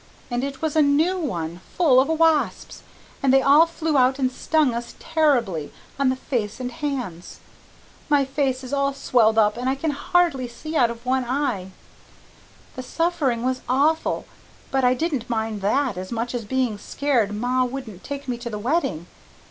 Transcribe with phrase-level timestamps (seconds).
[0.31, 2.81] And it was a NEW ONE, full of wasps,
[3.21, 7.39] and they all flew out and STUNG US TERRIBLY, on the face and hands.
[8.09, 11.69] My face is all swelled up and I can HARDLY SEE out of one eye.
[12.75, 14.25] The SUFFERING was awful
[14.71, 18.49] but I didn't mind that as much as being scared ma wouldn't take me to
[18.49, 19.05] the wedding.